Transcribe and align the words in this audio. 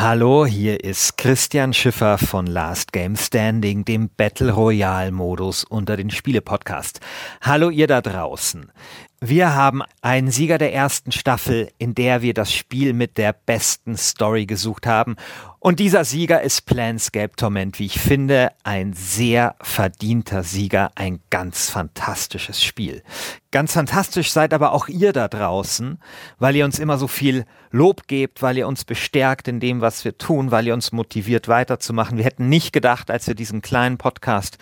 Hallo, 0.00 0.46
hier 0.46 0.84
ist 0.84 1.18
Christian 1.18 1.74
Schiffer 1.74 2.18
von 2.18 2.46
Last 2.46 2.92
Game 2.92 3.16
Standing, 3.16 3.84
dem 3.84 4.08
Battle 4.16 4.52
Royale 4.52 5.10
Modus 5.10 5.64
unter 5.64 5.96
den 5.96 6.10
Spiele 6.10 6.40
Podcast. 6.40 7.00
Hallo 7.40 7.68
ihr 7.68 7.88
da 7.88 8.00
draußen. 8.00 8.70
Wir 9.20 9.52
haben 9.56 9.82
einen 10.00 10.30
Sieger 10.30 10.58
der 10.58 10.72
ersten 10.72 11.10
Staffel, 11.10 11.72
in 11.78 11.92
der 11.96 12.22
wir 12.22 12.34
das 12.34 12.52
Spiel 12.52 12.92
mit 12.92 13.18
der 13.18 13.32
besten 13.32 13.96
Story 13.96 14.46
gesucht 14.46 14.86
haben. 14.86 15.16
Und 15.58 15.80
dieser 15.80 16.04
Sieger 16.04 16.40
ist 16.40 16.66
Planscape 16.66 17.34
Torment, 17.34 17.80
wie 17.80 17.86
ich 17.86 17.98
finde, 17.98 18.52
ein 18.62 18.92
sehr 18.92 19.56
verdienter 19.60 20.44
Sieger, 20.44 20.92
ein 20.94 21.18
ganz 21.30 21.68
fantastisches 21.68 22.62
Spiel. 22.62 23.02
Ganz 23.50 23.72
fantastisch 23.72 24.30
seid 24.30 24.54
aber 24.54 24.70
auch 24.70 24.86
ihr 24.86 25.12
da 25.12 25.26
draußen, 25.26 25.98
weil 26.38 26.54
ihr 26.54 26.64
uns 26.64 26.78
immer 26.78 26.96
so 26.96 27.08
viel 27.08 27.44
Lob 27.72 28.06
gebt, 28.06 28.40
weil 28.40 28.56
ihr 28.56 28.68
uns 28.68 28.84
bestärkt 28.84 29.48
in 29.48 29.58
dem, 29.58 29.80
was 29.80 30.04
wir 30.04 30.16
tun, 30.16 30.52
weil 30.52 30.68
ihr 30.68 30.74
uns 30.74 30.92
motiviert 30.92 31.48
weiterzumachen. 31.48 32.18
Wir 32.18 32.24
hätten 32.24 32.48
nicht 32.48 32.72
gedacht, 32.72 33.10
als 33.10 33.26
wir 33.26 33.34
diesen 33.34 33.62
kleinen 33.62 33.98
Podcast 33.98 34.58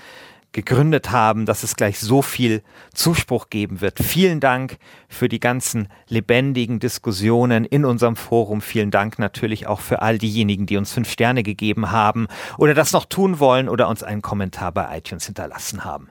gegründet 0.56 1.10
haben, 1.10 1.45
dass 1.45 1.62
es 1.62 1.77
gleich 1.77 2.01
so 2.01 2.23
viel 2.23 2.62
Zuspruch 2.95 3.51
geben 3.51 3.83
wird. 3.83 3.98
Vielen 3.98 4.41
Dank 4.41 4.78
für 5.06 5.28
die 5.28 5.38
ganzen 5.38 5.88
lebendigen 6.09 6.80
Diskussionen 6.80 7.66
in 7.66 7.84
unserem 7.84 8.16
Forum. 8.16 8.62
Vielen 8.62 8.91
Dank 8.91 9.19
natürlich 9.19 9.66
auch 9.66 9.80
für 9.80 10.00
all 10.00 10.16
diejenigen, 10.16 10.64
die 10.64 10.78
uns 10.78 10.95
fünf 10.95 11.11
Sterne 11.11 11.42
gegeben 11.42 11.91
haben 11.91 12.27
oder 12.56 12.73
das 12.73 12.92
noch 12.92 13.05
tun 13.05 13.38
wollen 13.38 13.69
oder 13.69 13.87
uns 13.87 14.02
einen 14.02 14.23
Kommentar 14.23 14.73
bei 14.73 14.97
iTunes 14.97 15.27
hinterlassen 15.27 15.84
haben. 15.84 16.09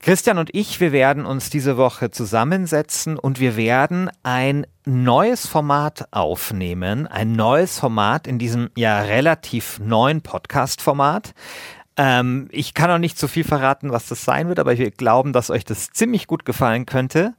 Christian 0.00 0.36
und 0.36 0.50
ich, 0.54 0.78
wir 0.78 0.92
werden 0.92 1.24
uns 1.24 1.48
diese 1.48 1.78
Woche 1.78 2.10
zusammensetzen 2.10 3.18
und 3.18 3.40
wir 3.40 3.56
werden 3.56 4.10
ein 4.22 4.66
neues 4.84 5.46
Format 5.46 6.08
aufnehmen, 6.12 7.06
ein 7.06 7.32
neues 7.32 7.78
Format 7.78 8.26
in 8.26 8.38
diesem 8.38 8.68
ja 8.76 9.00
relativ 9.00 9.78
neuen 9.78 10.20
Podcast-Format. 10.20 11.32
Ähm, 11.96 12.48
ich 12.50 12.74
kann 12.74 12.90
noch 12.90 12.98
nicht 12.98 13.18
so 13.18 13.26
viel 13.28 13.44
verraten, 13.44 13.90
was 13.90 14.06
das 14.06 14.24
sein 14.24 14.48
wird, 14.48 14.58
aber 14.58 14.76
wir 14.76 14.90
glauben, 14.90 15.32
dass 15.32 15.50
euch 15.50 15.64
das 15.64 15.90
ziemlich 15.90 16.26
gut 16.26 16.44
gefallen 16.44 16.86
könnte. 16.86 17.34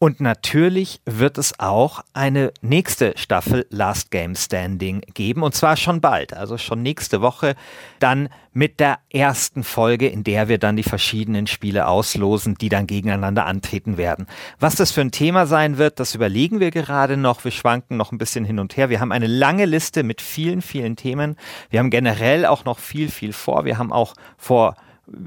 Und 0.00 0.20
natürlich 0.20 1.00
wird 1.06 1.38
es 1.38 1.58
auch 1.58 2.02
eine 2.12 2.52
nächste 2.60 3.14
Staffel 3.16 3.66
Last 3.70 4.12
Game 4.12 4.36
Standing 4.36 5.00
geben 5.12 5.42
und 5.42 5.56
zwar 5.56 5.76
schon 5.76 6.00
bald, 6.00 6.32
also 6.34 6.56
schon 6.56 6.82
nächste 6.82 7.20
Woche, 7.20 7.56
dann 7.98 8.28
mit 8.52 8.78
der 8.78 9.00
ersten 9.10 9.64
Folge, 9.64 10.06
in 10.06 10.22
der 10.22 10.48
wir 10.48 10.58
dann 10.58 10.76
die 10.76 10.84
verschiedenen 10.84 11.48
Spiele 11.48 11.88
auslosen, 11.88 12.54
die 12.54 12.68
dann 12.68 12.86
gegeneinander 12.86 13.46
antreten 13.46 13.96
werden. 13.96 14.28
Was 14.60 14.76
das 14.76 14.92
für 14.92 15.00
ein 15.00 15.10
Thema 15.10 15.46
sein 15.46 15.78
wird, 15.78 15.98
das 15.98 16.14
überlegen 16.14 16.60
wir 16.60 16.70
gerade 16.70 17.16
noch. 17.16 17.44
Wir 17.44 17.50
schwanken 17.50 17.96
noch 17.96 18.12
ein 18.12 18.18
bisschen 18.18 18.44
hin 18.44 18.60
und 18.60 18.76
her. 18.76 18.90
Wir 18.90 19.00
haben 19.00 19.12
eine 19.12 19.26
lange 19.26 19.64
Liste 19.64 20.04
mit 20.04 20.20
vielen, 20.20 20.62
vielen 20.62 20.94
Themen. 20.94 21.36
Wir 21.70 21.80
haben 21.80 21.90
generell 21.90 22.46
auch 22.46 22.64
noch 22.64 22.78
viel, 22.78 23.10
viel 23.10 23.32
vor. 23.32 23.64
Wir 23.64 23.78
haben 23.78 23.92
auch 23.92 24.14
vor 24.36 24.76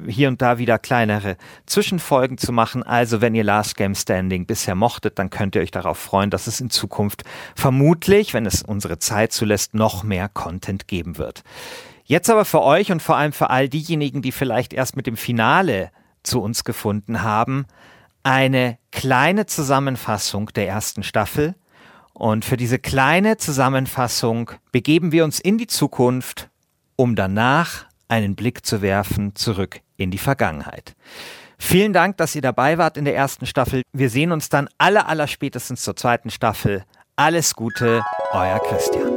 hier 0.07 0.27
und 0.27 0.41
da 0.41 0.57
wieder 0.57 0.77
kleinere 0.79 1.37
Zwischenfolgen 1.65 2.37
zu 2.37 2.51
machen. 2.51 2.83
Also 2.83 3.21
wenn 3.21 3.35
ihr 3.35 3.43
Last 3.43 3.75
Game 3.75 3.95
Standing 3.95 4.45
bisher 4.45 4.75
mochtet, 4.75 5.17
dann 5.19 5.29
könnt 5.29 5.55
ihr 5.55 5.61
euch 5.61 5.71
darauf 5.71 5.97
freuen, 5.97 6.29
dass 6.29 6.47
es 6.47 6.61
in 6.61 6.69
Zukunft 6.69 7.23
vermutlich, 7.55 8.33
wenn 8.33 8.45
es 8.45 8.61
unsere 8.61 8.99
Zeit 8.99 9.31
zulässt, 9.31 9.73
noch 9.73 10.03
mehr 10.03 10.29
Content 10.29 10.87
geben 10.87 11.17
wird. 11.17 11.43
Jetzt 12.03 12.29
aber 12.29 12.45
für 12.45 12.61
euch 12.61 12.91
und 12.91 13.01
vor 13.01 13.17
allem 13.17 13.31
für 13.31 13.49
all 13.49 13.69
diejenigen, 13.69 14.21
die 14.21 14.31
vielleicht 14.31 14.73
erst 14.73 14.95
mit 14.95 15.07
dem 15.07 15.17
Finale 15.17 15.91
zu 16.23 16.41
uns 16.41 16.63
gefunden 16.63 17.23
haben, 17.23 17.65
eine 18.23 18.77
kleine 18.91 19.45
Zusammenfassung 19.45 20.47
der 20.53 20.67
ersten 20.67 21.03
Staffel. 21.03 21.55
Und 22.13 22.45
für 22.45 22.57
diese 22.57 22.77
kleine 22.77 23.37
Zusammenfassung 23.37 24.51
begeben 24.71 25.11
wir 25.11 25.23
uns 25.23 25.39
in 25.39 25.57
die 25.57 25.67
Zukunft, 25.67 26.49
um 26.95 27.15
danach 27.15 27.85
einen 28.11 28.35
Blick 28.35 28.65
zu 28.65 28.81
werfen 28.81 29.35
zurück 29.35 29.79
in 29.95 30.11
die 30.11 30.17
Vergangenheit. 30.17 30.95
Vielen 31.57 31.93
Dank, 31.93 32.17
dass 32.17 32.35
ihr 32.35 32.41
dabei 32.41 32.77
wart 32.77 32.97
in 32.97 33.05
der 33.05 33.15
ersten 33.15 33.45
Staffel. 33.45 33.83
Wir 33.93 34.09
sehen 34.09 34.31
uns 34.31 34.49
dann 34.49 34.67
alle, 34.77 35.05
aller 35.05 35.27
spätestens 35.27 35.83
zur 35.83 35.95
zweiten 35.95 36.29
Staffel. 36.29 36.83
Alles 37.15 37.55
Gute, 37.55 38.03
euer 38.33 38.59
Christian. 38.59 39.11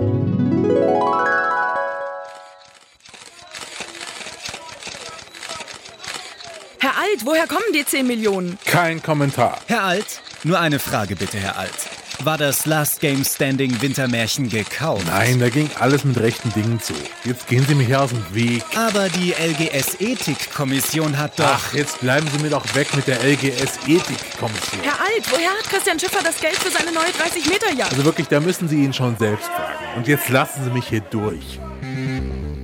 Herr 6.79 6.99
Alt, 6.99 7.25
woher 7.25 7.47
kommen 7.47 7.73
die 7.75 7.85
10 7.85 8.07
Millionen? 8.07 8.59
Kein 8.65 9.03
Kommentar. 9.03 9.59
Herr 9.67 9.85
Alt, 9.85 10.23
nur 10.45 10.61
eine 10.61 10.79
Frage 10.79 11.17
bitte, 11.17 11.39
Herr 11.39 11.59
Alt. 11.59 12.04
War 12.23 12.39
das 12.39 12.65
Last 12.65 13.01
Game 13.01 13.25
Standing 13.25 13.83
Wintermärchen 13.83 14.49
gekauft? 14.49 15.05
Nein, 15.07 15.41
da 15.41 15.49
ging 15.49 15.69
alles 15.79 16.05
mit 16.05 16.19
rechten 16.19 16.53
Dingen 16.53 16.81
zu. 16.81 16.95
Jetzt 17.25 17.49
gehen 17.49 17.65
Sie 17.67 17.75
mir 17.75 17.85
hier 17.85 18.03
aus 18.03 18.11
dem 18.11 18.35
Weg. 18.35 18.63
Aber 18.77 19.09
die 19.09 19.33
LGS 19.33 20.01
Ethikkommission 20.01 21.19
hat 21.19 21.39
doch. 21.39 21.45
Ach, 21.47 21.75
jetzt 21.75 22.01
bleiben 22.01 22.27
Sie 22.35 22.43
mir 22.43 22.51
doch 22.51 22.75
weg 22.75 22.95
mit 22.95 23.07
der 23.07 23.23
LGS 23.23 23.79
Ethikkommission. 23.87 24.81
Herr 24.83 25.01
Alt, 25.01 25.25
woher 25.31 25.51
hat 25.51 25.65
Christian 25.69 25.99
Schiffer 25.99 26.23
das 26.23 26.41
Geld 26.41 26.57
für 26.57 26.71
seine 26.71 26.93
neue 26.93 27.11
30-Meter-Jagd? 27.11 27.93
Also 27.93 28.05
wirklich, 28.05 28.29
da 28.29 28.41
müssen 28.41 28.69
Sie 28.69 28.85
ihn 28.85 28.93
schon 28.93 29.17
selbst 29.19 29.47
fragen. 29.47 29.97
Und 29.97 30.09
jetzt 30.09 30.29
lassen 30.29 30.65
Sie 30.65 30.71
mich 30.71 30.87
hier 30.89 31.01
durch. 31.01 31.59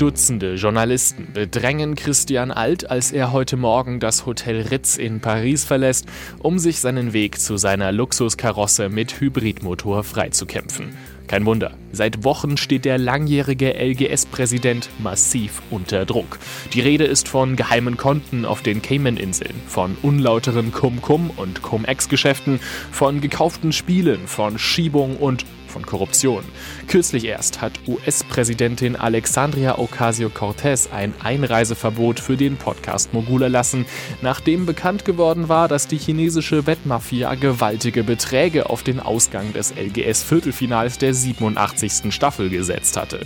Dutzende 0.00 0.55
Journalisten 0.55 1.28
bedrängen 1.34 1.94
Christian 1.94 2.53
Alt, 2.53 2.88
als 2.88 3.12
er 3.12 3.33
heute 3.33 3.59
Morgen 3.59 4.00
das 4.00 4.25
Hotel 4.25 4.62
Ritz 4.62 4.97
in 4.97 5.21
Paris 5.21 5.66
verlässt, 5.66 6.06
um 6.38 6.59
sich 6.59 6.81
seinen 6.81 7.12
Weg 7.12 7.38
zu 7.38 7.59
seiner 7.59 7.93
Luxuskarosse 7.93 8.89
mit 8.89 9.21
Hybridmotor 9.21 10.03
freizukämpfen. 10.03 10.97
Kein 11.27 11.44
Wunder, 11.44 11.72
seit 11.93 12.25
Wochen 12.25 12.56
steht 12.56 12.87
der 12.87 12.97
langjährige 12.97 13.75
LGS-Präsident 13.75 14.89
massiv 15.00 15.60
unter 15.71 16.06
Druck. 16.06 16.39
Die 16.72 16.81
Rede 16.81 17.05
ist 17.05 17.28
von 17.28 17.55
geheimen 17.55 17.99
Konten 17.99 18.47
auf 18.47 18.62
den 18.62 18.81
Cayman-Inseln, 18.81 19.55
von 19.66 19.99
unlauteren 20.00 20.72
Cum-Cum 20.72 21.28
und 21.37 21.60
Cum-Ex-Geschäften, 21.60 22.59
von 22.91 23.21
gekauften 23.21 23.72
Spielen, 23.72 24.27
von 24.27 24.59
Schiebung 24.59 25.19
und 25.19 25.44
von 25.71 25.87
Korruption. 25.87 26.45
Kürzlich 26.87 27.25
erst 27.25 27.63
hat 27.63 27.73
US-Präsidentin 27.87 28.97
Alexandria 28.97 29.79
Ocasio-Cortez 29.79 30.91
ein 30.93 31.15
Einreiseverbot 31.23 32.21
für 32.21 32.37
den 32.37 32.57
Podcast 32.57 33.15
Mogul 33.15 33.43
erlassen, 33.43 33.87
nachdem 34.21 34.67
bekannt 34.67 35.05
geworden 35.05 35.49
war, 35.49 35.69
dass 35.69 35.89
die 35.89 35.99
chinesische 35.99 36.67
Wettmafia 36.67 37.35
gewaltige 37.37 38.05
Beträge 38.05 38.69
auf 38.69 38.83
den 38.83 39.01
Ausgang 39.01 39.53
des 39.53 39.73
LGS-Viertelfinals 39.75 40.99
der 40.99 41.15
87. 41.15 42.13
Staffel 42.13 42.51
gesetzt 42.51 42.97
hatte. 42.97 43.21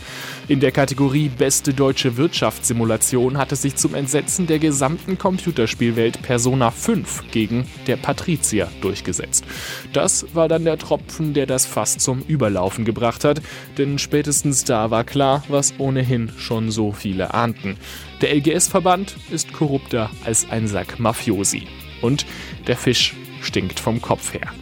In 0.46 0.60
der 0.60 0.72
Kategorie 0.72 1.28
Beste 1.28 1.74
deutsche 1.74 2.16
Wirtschaftssimulation 2.16 3.38
hat 3.38 3.52
es 3.52 3.62
sich 3.62 3.76
zum 3.76 3.94
Entsetzen 3.94 4.46
der 4.46 4.58
gesamten 4.58 5.18
Computerspielwelt 5.18 6.22
Persona 6.22 6.70
5 6.70 7.30
gegen 7.30 7.66
der 7.86 7.96
Patrizier 7.96 8.68
durchgesetzt. 8.80 9.44
Das 9.92 10.26
war 10.34 10.48
dann 10.48 10.64
der 10.64 10.78
Tropfen, 10.78 11.34
der 11.34 11.46
das 11.46 11.66
Fass 11.66 11.98
zum 11.98 12.22
Überlaufen 12.34 12.84
gebracht 12.84 13.24
hat, 13.24 13.40
denn 13.78 13.98
spätestens 13.98 14.64
da 14.64 14.90
war 14.90 15.04
klar, 15.04 15.44
was 15.48 15.74
ohnehin 15.78 16.32
schon 16.36 16.70
so 16.70 16.92
viele 16.92 17.32
ahnten. 17.32 17.76
Der 18.20 18.34
LGS-Verband 18.34 19.16
ist 19.30 19.52
korrupter 19.52 20.10
als 20.24 20.50
ein 20.50 20.66
Sack 20.66 20.98
Mafiosi. 20.98 21.68
Und 22.02 22.26
der 22.66 22.76
Fisch 22.76 23.14
stinkt 23.40 23.78
vom 23.78 24.02
Kopf 24.02 24.34
her. 24.34 24.52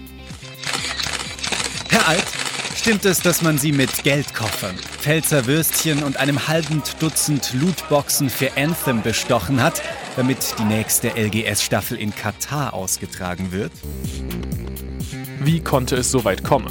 Herr 1.88 2.08
Alt, 2.08 2.26
stimmt 2.76 3.04
es, 3.04 3.20
dass 3.20 3.42
man 3.42 3.58
sie 3.58 3.72
mit 3.72 4.04
Geldkoffern, 4.04 4.76
Pfälzer 4.76 5.46
Würstchen 5.46 6.02
und 6.02 6.18
einem 6.18 6.48
halben 6.48 6.82
Dutzend 7.00 7.54
Lootboxen 7.54 8.28
für 8.28 8.56
Anthem 8.56 9.02
bestochen 9.02 9.62
hat, 9.62 9.82
damit 10.16 10.54
die 10.58 10.64
nächste 10.64 11.08
LGS-Staffel 11.08 11.98
in 11.98 12.14
Katar 12.14 12.74
ausgetragen 12.74 13.52
wird? 13.52 13.72
Wie 15.44 15.60
konnte 15.60 15.96
es 15.96 16.10
so 16.10 16.24
weit 16.24 16.44
kommen? 16.44 16.70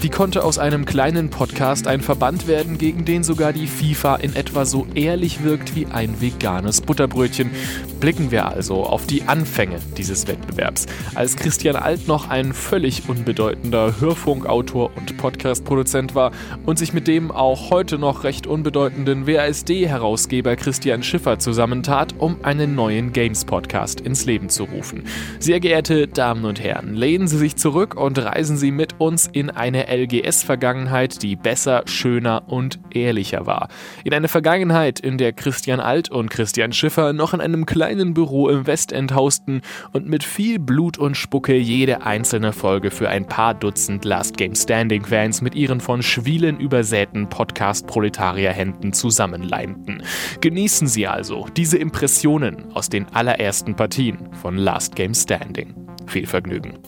Wie 0.00 0.10
konnte 0.10 0.44
aus 0.44 0.60
einem 0.60 0.84
kleinen 0.84 1.28
Podcast 1.28 1.88
ein 1.88 2.02
Verband 2.02 2.46
werden, 2.46 2.78
gegen 2.78 3.04
den 3.04 3.24
sogar 3.24 3.52
die 3.52 3.66
FIFA 3.66 4.14
in 4.16 4.36
etwa 4.36 4.64
so 4.64 4.86
ehrlich 4.94 5.42
wirkt 5.42 5.74
wie 5.74 5.86
ein 5.86 6.20
veganes 6.20 6.80
Butterbrötchen? 6.82 7.50
Blicken 7.98 8.30
wir 8.30 8.46
also 8.46 8.84
auf 8.84 9.06
die 9.06 9.22
Anfänge 9.22 9.80
dieses 9.96 10.28
Wettbewerbs. 10.28 10.86
Als 11.16 11.34
Christian 11.34 11.74
Alt 11.74 12.06
noch 12.06 12.30
ein 12.30 12.52
völlig 12.52 13.08
unbedeutender 13.08 14.00
Hörfunkautor 14.00 14.92
und 14.94 15.16
Podcastproduzent 15.16 16.14
war 16.14 16.30
und 16.64 16.78
sich 16.78 16.92
mit 16.92 17.08
dem 17.08 17.32
auch 17.32 17.70
heute 17.70 17.98
noch 17.98 18.22
recht 18.22 18.46
unbedeutenden 18.46 19.26
WASD-Herausgeber 19.26 20.54
Christian 20.54 21.02
Schiffer 21.02 21.40
zusammentat, 21.40 22.14
um 22.18 22.36
einen 22.44 22.76
neuen 22.76 23.12
Games-Podcast 23.12 24.00
ins 24.00 24.26
Leben 24.26 24.48
zu 24.48 24.62
rufen. 24.62 25.02
Sehr 25.40 25.58
geehrte 25.58 26.06
Damen 26.06 26.44
und 26.44 26.62
Herren, 26.62 26.94
lehnen 26.94 27.26
Sie 27.26 27.38
sich 27.38 27.56
zurück 27.56 27.96
und 28.00 28.16
reisen 28.16 28.56
Sie 28.56 28.70
mit 28.70 29.00
uns 29.00 29.28
in 29.32 29.50
eine 29.50 29.87
LGS-Vergangenheit, 29.88 31.22
die 31.22 31.36
besser, 31.36 31.82
schöner 31.86 32.42
und 32.46 32.78
ehrlicher 32.90 33.46
war. 33.46 33.68
In 34.04 34.14
eine 34.14 34.28
Vergangenheit, 34.28 35.00
in 35.00 35.18
der 35.18 35.32
Christian 35.32 35.80
Alt 35.80 36.10
und 36.10 36.30
Christian 36.30 36.72
Schiffer 36.72 37.12
noch 37.12 37.34
in 37.34 37.40
einem 37.40 37.66
kleinen 37.66 38.14
Büro 38.14 38.48
im 38.48 38.66
Westend 38.66 39.14
hausten 39.14 39.62
und 39.92 40.08
mit 40.08 40.24
viel 40.24 40.58
Blut 40.58 40.98
und 40.98 41.16
Spucke 41.16 41.56
jede 41.56 42.02
einzelne 42.02 42.52
Folge 42.52 42.90
für 42.90 43.08
ein 43.08 43.26
paar 43.26 43.54
Dutzend 43.54 44.04
Last 44.04 44.36
Game 44.36 44.54
Standing-Fans 44.54 45.40
mit 45.40 45.54
ihren 45.54 45.80
von 45.80 46.02
Schwielen 46.02 46.60
übersäten 46.60 47.28
Podcast-Proletarier-Händen 47.28 48.92
zusammenleimten. 48.92 50.02
Genießen 50.40 50.86
Sie 50.86 51.06
also 51.06 51.46
diese 51.56 51.78
Impressionen 51.78 52.72
aus 52.72 52.88
den 52.88 53.06
allerersten 53.14 53.74
Partien 53.74 54.32
von 54.42 54.56
Last 54.56 54.94
Game 54.94 55.14
Standing. 55.14 55.74
Viel 56.06 56.26
Vergnügen. 56.26 56.78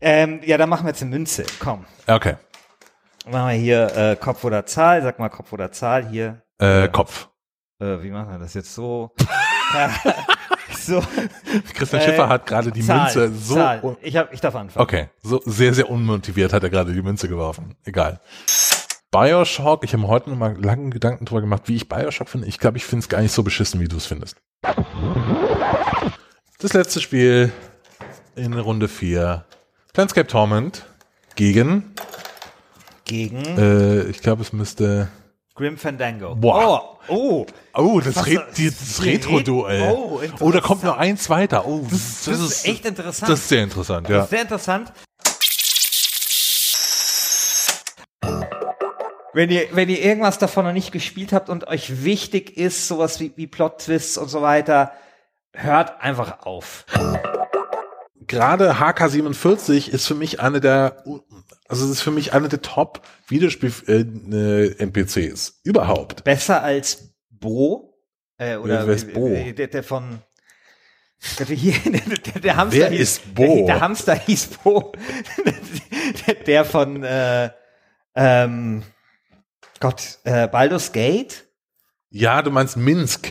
Ähm, 0.00 0.40
ja, 0.44 0.56
dann 0.56 0.68
machen 0.68 0.84
wir 0.84 0.90
jetzt 0.90 1.02
eine 1.02 1.10
Münze. 1.10 1.44
Komm. 1.58 1.84
Okay. 2.06 2.36
Machen 3.28 3.48
wir 3.50 3.58
hier 3.58 3.96
äh, 3.96 4.16
Kopf 4.16 4.44
oder 4.44 4.64
Zahl. 4.66 5.02
Sag 5.02 5.18
mal 5.18 5.28
Kopf 5.28 5.52
oder 5.52 5.72
Zahl 5.72 6.08
hier. 6.08 6.42
Äh, 6.58 6.88
Kopf. 6.88 7.28
Äh, 7.80 8.02
wie 8.02 8.10
machen 8.10 8.30
wir 8.30 8.38
das 8.38 8.54
jetzt 8.54 8.74
so? 8.74 9.12
so. 10.78 11.02
Christian 11.74 12.02
Äh, 12.02 12.04
Schiffer 12.04 12.28
hat 12.28 12.46
gerade 12.46 12.72
die 12.72 12.82
Zahl, 12.82 13.02
Münze 13.02 13.32
so. 13.34 13.54
Zahl. 13.54 13.96
Ich, 14.02 14.16
hab, 14.16 14.32
ich 14.32 14.40
darf 14.40 14.54
anfangen. 14.54 14.82
Okay, 14.82 15.08
so 15.22 15.40
sehr, 15.44 15.74
sehr 15.74 15.90
unmotiviert 15.90 16.52
hat 16.52 16.62
er 16.62 16.70
gerade 16.70 16.92
die 16.92 17.02
Münze 17.02 17.28
geworfen. 17.28 17.76
Egal. 17.84 18.20
Bioshock, 19.10 19.84
ich 19.84 19.92
habe 19.92 20.02
mir 20.02 20.08
heute 20.08 20.30
noch 20.30 20.36
mal 20.36 20.56
langen 20.62 20.90
Gedanken 20.90 21.24
drüber 21.24 21.40
gemacht, 21.40 21.62
wie 21.66 21.76
ich 21.76 21.88
Bioshock 21.88 22.28
finde. 22.28 22.46
Ich 22.46 22.58
glaube, 22.58 22.76
ich 22.76 22.84
finde 22.84 23.02
es 23.04 23.08
gar 23.08 23.20
nicht 23.20 23.32
so 23.32 23.42
beschissen, 23.42 23.80
wie 23.80 23.88
du 23.88 23.96
es 23.96 24.06
findest. 24.06 24.36
Das 26.58 26.72
letzte 26.72 27.00
Spiel 27.00 27.52
in 28.36 28.52
Runde 28.52 28.88
4. 28.88 29.44
Planescape 29.92 30.26
Torment 30.28 30.84
gegen, 31.34 31.94
Gegen 33.04 33.44
äh, 33.58 34.02
ich 34.04 34.20
glaube, 34.20 34.42
es 34.42 34.52
müsste. 34.52 35.08
Grim 35.54 35.76
Fandango. 35.76 36.34
Boah. 36.36 36.98
Oh, 37.08 37.14
oh. 37.14 37.46
Oh, 37.74 38.00
das, 38.00 38.26
Re 38.26 38.34
das- 38.34 38.56
das 38.78 39.02
Retro-Duell. 39.04 39.92
Oh, 39.92 40.20
Oh, 40.40 40.50
da 40.52 40.60
kommt 40.60 40.84
noch 40.84 40.96
eins 40.96 41.28
weiter. 41.30 41.66
Oh, 41.66 41.84
das, 41.90 42.24
Das 42.26 42.38
ist 42.40 42.66
echt 42.66 42.84
interessant. 42.84 43.30
Das 43.32 43.40
ist 43.40 43.48
sehr 43.48 43.64
interessant, 43.64 44.08
ja. 44.08 44.24
Sehr 44.26 44.42
interessant. 44.42 44.92
Wenn 49.34 49.50
ihr, 49.50 49.68
wenn 49.72 49.88
ihr 49.88 50.02
irgendwas 50.02 50.38
davon 50.38 50.64
noch 50.64 50.72
nicht 50.72 50.90
gespielt 50.92 51.32
habt 51.32 51.48
und 51.48 51.66
euch 51.68 52.04
wichtig 52.04 52.56
ist, 52.56 52.88
sowas 52.88 53.20
wie, 53.20 53.32
wie 53.36 53.46
Plot-Twists 53.46 54.18
und 54.18 54.28
so 54.28 54.42
weiter, 54.42 54.92
hört 55.52 56.00
einfach 56.00 56.40
auf. 56.46 56.84
Gerade 58.28 58.74
HK47 58.74 59.88
ist 59.90 60.06
für 60.06 60.14
mich 60.14 60.38
eine 60.40 60.60
der, 60.60 61.02
also 61.68 61.84
es 61.84 61.90
ist 61.90 62.00
für 62.02 62.10
mich 62.12 62.32
eine 62.32 62.48
der 62.48 62.62
Top 62.62 63.02
Videospiel-NPCs 63.28 65.60
überhaupt. 65.64 66.22
Besser 66.24 66.62
als 66.62 67.12
Bo. 67.30 67.94
Äh, 68.36 68.56
oder 68.56 68.86
Wer 68.86 68.94
ist 68.94 69.12
Bo? 69.12 69.28
äh, 69.28 69.52
Der, 69.52 69.66
der 69.68 69.82
von 69.82 70.20
der, 71.38 71.46
hier, 71.46 71.74
der, 72.34 72.40
der 72.40 72.56
Hamster 72.56 72.78
Wer 72.78 72.90
hieß, 72.90 73.00
ist 73.00 73.34
Bo? 73.34 73.56
Der, 73.56 73.66
der 73.66 73.80
Hamster 73.80 74.14
hieß 74.14 74.46
Bo. 74.62 74.92
der, 76.26 76.34
der 76.46 76.64
von 76.64 77.02
äh, 77.02 77.50
ähm, 78.14 78.82
Gott, 79.80 80.18
äh, 80.24 80.48
Baldur's 80.48 80.92
Gate. 80.92 81.44
Ja, 82.10 82.42
du 82.42 82.50
meinst 82.50 82.76
Minsk. 82.76 83.30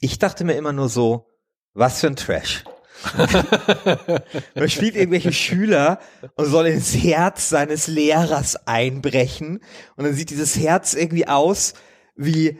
Ich 0.00 0.18
dachte 0.18 0.44
mir 0.44 0.54
immer 0.54 0.72
nur 0.72 0.88
so, 0.88 1.28
was 1.74 2.00
für 2.00 2.08
ein 2.08 2.16
Trash. 2.16 2.64
Man 4.54 4.68
spielt 4.68 4.96
irgendwelche 4.96 5.32
Schüler 5.32 5.98
und 6.36 6.46
soll 6.46 6.66
ins 6.66 6.94
Herz 6.94 7.48
seines 7.48 7.86
Lehrers 7.86 8.66
einbrechen. 8.66 9.60
Und 9.96 10.04
dann 10.04 10.14
sieht 10.14 10.30
dieses 10.30 10.58
Herz 10.58 10.94
irgendwie 10.94 11.28
aus 11.28 11.74
wie 12.14 12.58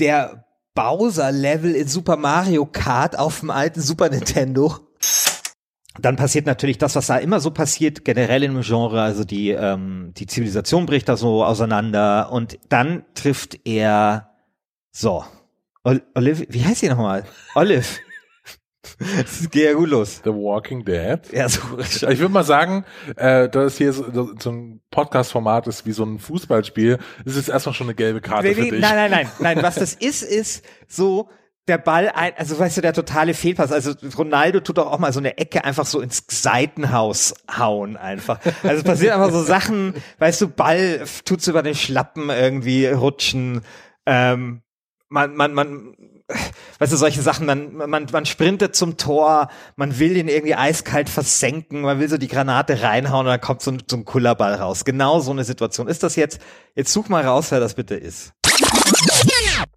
der 0.00 0.44
Bowser-Level 0.74 1.74
in 1.74 1.88
Super 1.88 2.16
Mario 2.16 2.66
Kart 2.66 3.18
auf 3.18 3.40
dem 3.40 3.50
alten 3.50 3.80
Super 3.80 4.08
Nintendo. 4.10 4.76
Dann 5.98 6.16
passiert 6.16 6.46
natürlich 6.46 6.78
das, 6.78 6.94
was 6.94 7.06
da 7.06 7.16
immer 7.16 7.40
so 7.40 7.50
passiert, 7.50 8.04
generell 8.04 8.42
im 8.42 8.60
Genre, 8.60 9.00
also 9.00 9.24
die, 9.24 9.50
ähm, 9.50 10.12
die 10.16 10.26
Zivilisation 10.26 10.84
bricht 10.84 11.08
da 11.08 11.16
so 11.16 11.42
auseinander 11.44 12.30
und 12.30 12.58
dann 12.68 13.04
trifft 13.14 13.58
er 13.64 14.30
so. 14.92 15.24
Ol 15.84 16.02
Olive, 16.14 16.46
wie 16.50 16.64
heißt 16.64 16.80
sie 16.80 16.88
nochmal? 16.88 17.24
Olive. 17.54 17.86
Das 18.98 19.50
geht 19.50 19.64
ja 19.64 19.72
gut 19.74 19.88
los. 19.88 20.20
The 20.24 20.30
Walking 20.30 20.84
Dead. 20.84 21.20
Ja, 21.32 21.48
so. 21.48 21.60
Ich 21.78 22.02
würde 22.02 22.28
mal 22.28 22.44
sagen, 22.44 22.84
äh, 23.16 23.48
da 23.48 23.62
es 23.64 23.76
hier 23.78 23.92
so, 23.92 24.04
so 24.38 24.50
ein 24.50 24.80
Podcast-Format 24.90 25.66
ist 25.66 25.86
wie 25.86 25.92
so 25.92 26.04
ein 26.04 26.18
Fußballspiel, 26.18 26.98
ist 27.24 27.36
es 27.36 27.48
erstmal 27.48 27.74
schon 27.74 27.86
eine 27.86 27.94
gelbe 27.94 28.20
Karte 28.20 28.48
Nee, 28.48 28.54
für 28.54 28.62
dich. 28.62 28.80
nein, 28.80 28.94
nein, 28.94 29.10
nein, 29.10 29.28
nein. 29.40 29.62
Was 29.62 29.74
das 29.76 29.94
ist, 29.94 30.22
ist 30.22 30.64
so 30.88 31.28
der 31.68 31.78
Ball, 31.78 32.10
ein, 32.14 32.32
also 32.36 32.58
weißt 32.58 32.76
du, 32.76 32.80
der 32.80 32.92
totale 32.92 33.34
Fehlpass. 33.34 33.72
Also 33.72 33.92
Ronaldo 34.16 34.60
tut 34.60 34.78
doch 34.78 34.90
auch 34.90 34.98
mal 34.98 35.12
so 35.12 35.18
eine 35.18 35.36
Ecke 35.38 35.64
einfach 35.64 35.84
so 35.86 36.00
ins 36.00 36.24
Seitenhaus 36.28 37.34
hauen 37.56 37.96
einfach. 37.96 38.38
Also 38.62 38.76
es 38.76 38.84
passieren 38.84 39.20
einfach 39.20 39.32
so 39.32 39.42
Sachen, 39.42 39.94
weißt 40.18 40.40
du, 40.42 40.48
Ball 40.48 41.04
tut's 41.24 41.48
über 41.48 41.62
den 41.62 41.74
Schlappen 41.74 42.30
irgendwie 42.30 42.86
rutschen. 42.86 43.62
Ähm, 44.06 44.62
man, 45.08 45.34
man, 45.34 45.54
man, 45.54 45.96
weißt 46.78 46.92
du, 46.92 46.96
solche 46.96 47.22
Sachen, 47.22 47.46
man, 47.46 47.74
man, 47.74 48.06
man 48.10 48.26
sprintet 48.26 48.74
zum 48.74 48.96
Tor, 48.96 49.48
man 49.76 49.98
will 49.98 50.16
ihn 50.16 50.28
irgendwie 50.28 50.54
eiskalt 50.54 51.08
versenken, 51.08 51.82
man 51.82 52.00
will 52.00 52.08
so 52.08 52.18
die 52.18 52.28
Granate 52.28 52.82
reinhauen 52.82 53.26
und 53.26 53.30
dann 53.30 53.40
kommt 53.40 53.62
so 53.62 53.70
ein, 53.70 53.82
so 53.88 53.96
ein 53.96 54.04
Kullerball 54.04 54.54
raus. 54.54 54.84
Genau 54.84 55.20
so 55.20 55.30
eine 55.30 55.44
Situation. 55.44 55.88
Ist 55.88 56.02
das 56.02 56.16
jetzt, 56.16 56.40
jetzt 56.74 56.92
such 56.92 57.08
mal 57.08 57.24
raus, 57.24 57.50
wer 57.50 57.60
das 57.60 57.74
bitte 57.74 57.94
ist. 57.94 58.32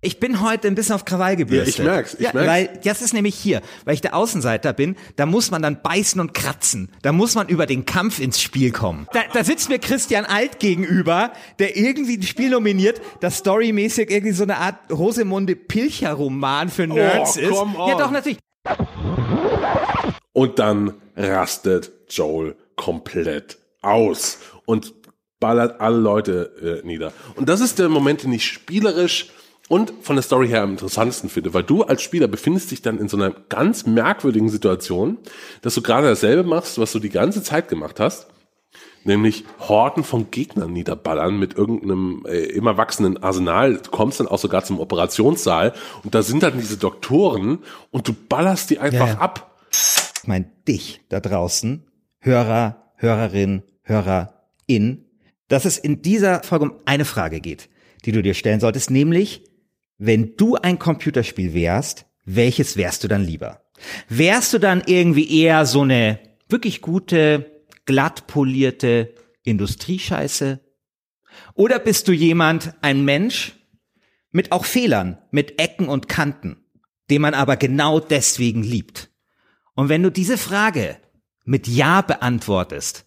Ich 0.01 0.21
bin 0.21 0.41
heute 0.41 0.69
ein 0.69 0.75
bisschen 0.75 0.95
auf 0.95 1.03
Krawall 1.03 1.35
gebürstet. 1.35 1.79
Ja, 1.79 1.83
ich 1.83 1.89
merk's, 1.89 2.13
ich 2.13 2.19
ja, 2.21 2.31
merk's. 2.33 2.47
Weil 2.47 2.79
das 2.85 3.01
ist 3.01 3.13
nämlich 3.13 3.35
hier, 3.35 3.61
weil 3.83 3.95
ich 3.95 4.01
der 4.01 4.15
Außenseiter 4.15 4.71
bin, 4.71 4.95
da 5.17 5.25
muss 5.25 5.51
man 5.51 5.61
dann 5.61 5.81
beißen 5.81 6.21
und 6.21 6.33
kratzen. 6.33 6.89
Da 7.01 7.11
muss 7.11 7.35
man 7.35 7.49
über 7.49 7.65
den 7.65 7.85
Kampf 7.85 8.19
ins 8.19 8.41
Spiel 8.41 8.71
kommen. 8.71 9.07
Da, 9.11 9.23
da 9.33 9.43
sitzt 9.43 9.67
mir 9.67 9.77
Christian 9.77 10.23
Alt 10.23 10.59
gegenüber, 10.59 11.33
der 11.59 11.75
irgendwie 11.75 12.15
ein 12.15 12.23
Spiel 12.23 12.49
nominiert, 12.49 13.01
das 13.19 13.39
storymäßig 13.39 14.09
irgendwie 14.09 14.31
so 14.31 14.43
eine 14.43 14.57
Art 14.57 14.77
Rosemunde 14.89 15.57
Pilcher-Roman 15.57 16.69
für 16.69 16.87
Nerds 16.87 17.35
ist. 17.35 17.49
come 17.49 17.75
Ja, 17.89 17.97
doch, 17.97 18.11
natürlich. 18.11 18.37
Und 20.31 20.59
dann 20.59 20.93
rastet 21.17 21.91
Joel 22.07 22.55
komplett 22.77 23.57
aus 23.81 24.37
und 24.65 24.93
ballert 25.41 25.81
alle 25.81 25.97
Leute 25.97 26.81
äh, 26.81 26.87
nieder. 26.87 27.11
Und 27.35 27.49
das 27.49 27.59
ist 27.59 27.79
der 27.79 27.89
Moment, 27.89 28.23
den 28.23 28.31
ich 28.31 28.45
spielerisch 28.45 29.27
und 29.69 29.93
von 30.01 30.17
der 30.17 30.23
Story 30.23 30.49
her 30.49 30.63
am 30.63 30.71
interessantesten 30.71 31.29
finde, 31.29 31.53
weil 31.53 31.63
du 31.63 31.83
als 31.83 32.01
Spieler 32.01 32.27
befindest 32.27 32.71
dich 32.71 32.81
dann 32.81 32.97
in 32.97 33.07
so 33.07 33.15
einer 33.15 33.29
ganz 33.29 33.85
merkwürdigen 33.85 34.49
Situation, 34.49 35.17
dass 35.61 35.75
du 35.75 35.81
gerade 35.81 36.07
dasselbe 36.07 36.43
machst, 36.43 36.77
was 36.79 36.91
du 36.91 36.99
die 36.99 37.09
ganze 37.09 37.43
Zeit 37.43 37.69
gemacht 37.69 37.99
hast, 37.99 38.27
nämlich 39.03 39.45
Horden 39.59 40.03
von 40.03 40.31
Gegnern 40.31 40.73
niederballern 40.73 41.37
mit 41.37 41.55
irgendeinem 41.55 42.25
äh, 42.27 42.39
immer 42.45 42.77
wachsenden 42.77 43.21
Arsenal. 43.23 43.75
Du 43.77 43.91
kommst 43.91 44.19
dann 44.19 44.27
auch 44.27 44.39
sogar 44.39 44.63
zum 44.63 44.79
Operationssaal 44.79 45.73
und 46.03 46.15
da 46.15 46.23
sind 46.23 46.43
dann 46.43 46.57
diese 46.57 46.77
Doktoren 46.77 47.59
und 47.91 48.07
du 48.07 48.13
ballerst 48.13 48.71
die 48.71 48.79
einfach 48.79 49.07
Ja, 49.07 49.13
ja. 49.13 49.19
ab. 49.19 49.55
Ich 49.71 50.27
meine 50.27 50.51
dich 50.67 51.01
da 51.09 51.19
draußen, 51.19 51.85
Hörer, 52.19 52.91
Hörerin, 52.95 53.63
Hörerin, 53.83 55.05
dass 55.47 55.65
es 55.65 55.77
in 55.77 56.01
dieser 56.01 56.43
Folge 56.43 56.65
um 56.65 56.73
eine 56.85 57.05
Frage 57.05 57.39
geht, 57.39 57.69
die 58.05 58.11
du 58.11 58.21
dir 58.21 58.33
stellen 58.33 58.59
solltest, 58.59 58.91
nämlich, 58.91 59.43
wenn 59.99 60.35
du 60.37 60.55
ein 60.55 60.79
Computerspiel 60.79 61.53
wärst, 61.53 62.05
welches 62.25 62.77
wärst 62.77 63.03
du 63.03 63.07
dann 63.07 63.23
lieber? 63.23 63.61
Wärst 64.07 64.53
du 64.53 64.57
dann 64.57 64.81
irgendwie 64.85 65.41
eher 65.41 65.65
so 65.65 65.81
eine 65.81 66.19
wirklich 66.47 66.81
gute, 66.81 67.63
glatt 67.85 68.25
polierte 68.27 69.13
Industriescheiße? 69.43 70.59
Oder 71.53 71.79
bist 71.79 72.07
du 72.07 72.13
jemand, 72.13 72.73
ein 72.81 73.05
Mensch 73.05 73.53
mit 74.31 74.51
auch 74.51 74.65
Fehlern, 74.65 75.17
mit 75.31 75.61
Ecken 75.61 75.89
und 75.89 76.07
Kanten, 76.07 76.57
den 77.09 77.21
man 77.21 77.33
aber 77.33 77.57
genau 77.57 77.99
deswegen 77.99 78.63
liebt? 78.63 79.11
Und 79.75 79.89
wenn 79.89 80.03
du 80.03 80.11
diese 80.11 80.37
Frage 80.37 80.97
mit 81.45 81.67
Ja 81.67 82.01
beantwortest, 82.01 83.05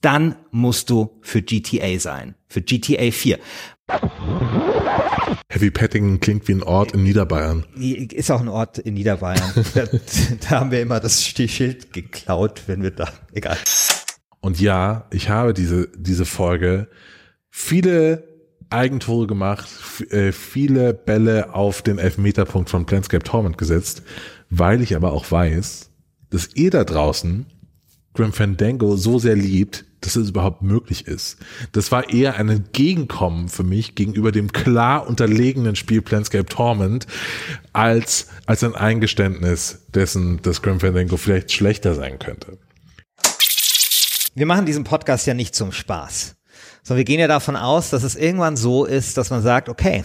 dann 0.00 0.36
musst 0.50 0.90
du 0.90 1.18
für 1.22 1.42
GTA 1.42 1.98
sein, 1.98 2.34
für 2.48 2.62
GTA 2.62 3.10
4. 3.12 3.38
Heavy 5.48 5.70
Petting 5.70 6.20
klingt 6.20 6.48
wie 6.48 6.52
ein 6.52 6.62
Ort 6.62 6.92
in 6.92 7.02
Niederbayern. 7.02 7.64
Ist 7.76 8.30
auch 8.30 8.40
ein 8.40 8.48
Ort 8.48 8.78
in 8.78 8.94
Niederbayern. 8.94 9.52
da, 9.74 9.84
da 10.48 10.60
haben 10.60 10.70
wir 10.70 10.80
immer 10.80 10.98
das 10.98 11.24
Schild 11.24 11.92
geklaut, 11.92 12.62
wenn 12.66 12.82
wir 12.82 12.90
da, 12.90 13.08
egal. 13.32 13.58
Und 14.40 14.60
ja, 14.60 15.06
ich 15.10 15.28
habe 15.28 15.54
diese, 15.54 15.88
diese 15.96 16.24
Folge 16.24 16.88
viele 17.50 18.24
Eigentore 18.70 19.26
gemacht, 19.26 19.68
äh, 20.10 20.32
viele 20.32 20.94
Bälle 20.94 21.54
auf 21.54 21.82
den 21.82 21.98
Elfmeterpunkt 21.98 22.70
von 22.70 22.86
Planscape 22.86 23.22
Torment 23.22 23.58
gesetzt, 23.58 24.02
weil 24.50 24.80
ich 24.80 24.96
aber 24.96 25.12
auch 25.12 25.30
weiß, 25.30 25.90
dass 26.30 26.48
ihr 26.54 26.70
da 26.70 26.84
draußen 26.84 27.46
Grim 28.14 28.32
Fandango 28.32 28.96
so 28.96 29.18
sehr 29.18 29.36
liebt, 29.36 29.84
dass 30.02 30.16
es 30.16 30.30
überhaupt 30.30 30.62
möglich 30.62 31.06
ist. 31.06 31.38
Das 31.72 31.92
war 31.92 32.10
eher 32.10 32.36
ein 32.36 32.48
Entgegenkommen 32.48 33.48
für 33.48 33.62
mich 33.62 33.94
gegenüber 33.94 34.32
dem 34.32 34.52
klar 34.52 35.06
unterlegenen 35.06 35.76
Spiel 35.76 36.02
Planscape 36.02 36.46
Torment 36.46 37.06
als, 37.72 38.26
als 38.46 38.64
ein 38.64 38.74
Eingeständnis 38.74 39.86
dessen, 39.94 40.42
dass 40.42 40.60
Grim 40.60 40.80
Fandango 40.80 41.16
vielleicht 41.16 41.52
schlechter 41.52 41.94
sein 41.94 42.18
könnte. 42.18 42.58
Wir 44.34 44.46
machen 44.46 44.66
diesen 44.66 44.84
Podcast 44.84 45.26
ja 45.26 45.34
nicht 45.34 45.54
zum 45.54 45.72
Spaß, 45.72 46.36
sondern 46.82 46.98
wir 46.98 47.04
gehen 47.04 47.20
ja 47.20 47.28
davon 47.28 47.56
aus, 47.56 47.90
dass 47.90 48.02
es 48.02 48.16
irgendwann 48.16 48.56
so 48.56 48.84
ist, 48.84 49.16
dass 49.16 49.30
man 49.30 49.42
sagt, 49.42 49.68
okay, 49.68 50.04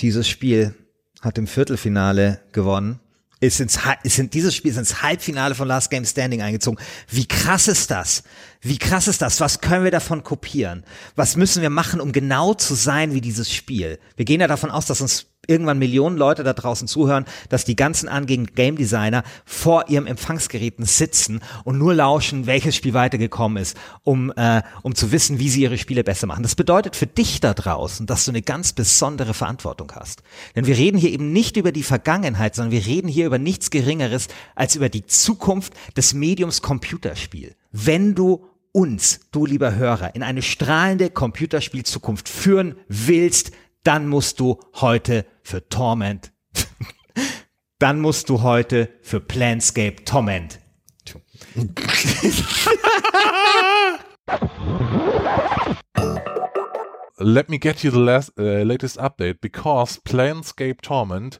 dieses 0.00 0.28
Spiel 0.28 0.74
hat 1.20 1.38
im 1.38 1.46
Viertelfinale 1.46 2.40
gewonnen 2.52 3.00
ist 3.42 3.60
ins, 3.60 3.78
ist 4.04 4.18
in 4.20 4.30
dieses 4.30 4.54
Spiel 4.54 4.70
ist 4.70 4.76
ins 4.76 5.02
Halbfinale 5.02 5.56
von 5.56 5.66
Last 5.66 5.90
Game 5.90 6.04
Standing 6.04 6.42
eingezogen. 6.42 6.78
Wie 7.08 7.26
krass 7.26 7.66
ist 7.66 7.90
das? 7.90 8.22
Wie 8.60 8.78
krass 8.78 9.08
ist 9.08 9.20
das? 9.20 9.40
Was 9.40 9.60
können 9.60 9.82
wir 9.82 9.90
davon 9.90 10.22
kopieren? 10.22 10.84
Was 11.16 11.34
müssen 11.34 11.60
wir 11.60 11.70
machen, 11.70 12.00
um 12.00 12.12
genau 12.12 12.54
zu 12.54 12.74
sein 12.74 13.14
wie 13.14 13.20
dieses 13.20 13.52
Spiel? 13.52 13.98
Wir 14.14 14.24
gehen 14.24 14.40
ja 14.40 14.46
davon 14.46 14.70
aus, 14.70 14.86
dass 14.86 15.00
uns 15.00 15.26
irgendwann 15.46 15.78
Millionen 15.78 16.16
Leute 16.16 16.44
da 16.44 16.52
draußen 16.52 16.86
zuhören, 16.86 17.24
dass 17.48 17.64
die 17.64 17.74
ganzen 17.74 18.08
angehenden 18.08 18.54
Game 18.54 18.76
Designer 18.76 19.24
vor 19.44 19.88
ihrem 19.88 20.06
Empfangsgeräten 20.06 20.84
sitzen 20.84 21.40
und 21.64 21.78
nur 21.78 21.94
lauschen, 21.94 22.46
welches 22.46 22.76
Spiel 22.76 22.94
weitergekommen 22.94 23.60
ist, 23.60 23.76
um, 24.04 24.32
äh, 24.36 24.62
um 24.82 24.94
zu 24.94 25.10
wissen, 25.10 25.38
wie 25.38 25.48
sie 25.48 25.62
ihre 25.62 25.78
Spiele 25.78 26.04
besser 26.04 26.26
machen. 26.26 26.42
Das 26.42 26.54
bedeutet 26.54 26.94
für 26.94 27.06
dich 27.06 27.40
da 27.40 27.54
draußen, 27.54 28.06
dass 28.06 28.24
du 28.24 28.30
eine 28.30 28.42
ganz 28.42 28.72
besondere 28.72 29.34
Verantwortung 29.34 29.92
hast. 29.94 30.22
Denn 30.54 30.66
wir 30.66 30.76
reden 30.76 30.98
hier 30.98 31.10
eben 31.10 31.32
nicht 31.32 31.56
über 31.56 31.72
die 31.72 31.82
Vergangenheit, 31.82 32.54
sondern 32.54 32.72
wir 32.72 32.86
reden 32.86 33.08
hier 33.08 33.26
über 33.26 33.38
nichts 33.38 33.70
Geringeres 33.70 34.28
als 34.54 34.76
über 34.76 34.88
die 34.88 35.06
Zukunft 35.06 35.72
des 35.96 36.14
Mediums 36.14 36.62
Computerspiel. 36.62 37.56
Wenn 37.72 38.14
du 38.14 38.44
uns, 38.72 39.20
du 39.32 39.44
lieber 39.44 39.74
Hörer, 39.74 40.14
in 40.14 40.22
eine 40.22 40.42
strahlende 40.42 41.10
Computerspielzukunft 41.10 42.28
führen 42.28 42.76
willst, 42.88 43.52
dann 43.84 44.08
musst 44.08 44.40
du 44.40 44.60
heute 44.80 45.26
für 45.42 45.68
Torment, 45.68 46.32
dann 47.78 48.00
musst 48.00 48.28
du 48.28 48.42
heute 48.42 48.88
für 49.02 49.20
Planscape 49.20 50.04
Torment. 50.04 50.58
Let 57.18 57.48
me 57.48 57.58
get 57.58 57.84
you 57.84 57.90
the 57.90 58.00
last, 58.00 58.32
uh, 58.38 58.42
latest 58.64 58.98
update 58.98 59.40
because 59.40 59.98
Planscape 59.98 60.80
Torment 60.82 61.38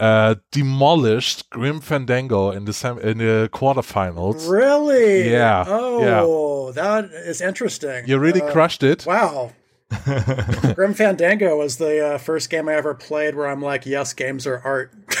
uh, 0.00 0.34
demolished 0.50 1.50
Grim 1.50 1.80
Fandango 1.80 2.50
in 2.50 2.64
the 2.64 2.72
sem- 2.72 2.98
in 2.98 3.18
the 3.18 3.48
quarterfinals. 3.52 4.50
Really? 4.50 5.30
Yeah, 5.30 5.64
Oh, 5.68 6.72
that 6.72 7.04
is 7.12 7.40
interesting. 7.40 8.06
You 8.06 8.18
really 8.18 8.42
Uh, 8.42 8.50
crushed 8.50 8.82
it. 8.82 9.06
Wow. 9.06 9.52
Grim 10.74 10.94
Fandango 10.94 11.56
was 11.56 11.76
the 11.78 12.14
uh, 12.14 12.18
first 12.18 12.50
game 12.50 12.68
I 12.68 12.74
ever 12.74 12.94
played 12.94 13.34
where 13.34 13.48
I'm 13.48 13.62
like, 13.62 13.86
yes, 13.86 14.12
games 14.14 14.46
are 14.46 14.60
art. 14.64 14.92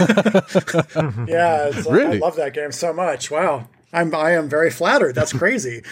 yeah, 1.28 1.68
it's, 1.68 1.86
uh, 1.86 1.90
I 1.90 1.92
Really? 1.92 2.18
love 2.18 2.36
that 2.36 2.54
game 2.54 2.72
so 2.72 2.92
much. 2.92 3.30
Wow. 3.30 3.68
I'm 3.92 4.14
I 4.14 4.32
am 4.36 4.48
very 4.48 4.70
flattered. 4.70 5.16
That's 5.16 5.32
crazy. 5.32 5.82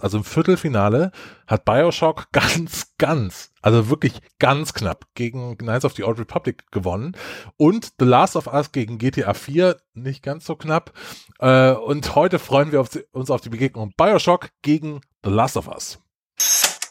Also 0.00 0.18
im 0.18 0.24
Viertelfinale 0.24 1.10
hat 1.46 1.64
Bioshock 1.64 2.26
ganz, 2.32 2.94
ganz, 2.98 3.50
also 3.60 3.90
wirklich 3.90 4.14
ganz 4.38 4.72
knapp 4.72 5.06
gegen 5.14 5.58
Knights 5.58 5.84
of 5.84 5.94
the 5.94 6.04
Old 6.04 6.18
Republic 6.18 6.64
gewonnen 6.70 7.16
und 7.56 7.92
The 7.98 8.04
Last 8.04 8.36
of 8.36 8.46
Us 8.46 8.72
gegen 8.72 8.98
GTA 8.98 9.34
4 9.34 9.76
nicht 9.94 10.22
ganz 10.22 10.44
so 10.46 10.56
knapp. 10.56 10.92
Äh, 11.40 11.72
und 11.72 12.14
heute 12.14 12.38
freuen 12.38 12.72
wir 12.72 12.84
uns 13.12 13.30
auf 13.30 13.40
die 13.40 13.50
Begegnung 13.50 13.92
Bioshock 13.96 14.50
gegen 14.62 15.00
The 15.24 15.30
Last 15.30 15.56
of 15.56 15.68
Us. 15.68 15.98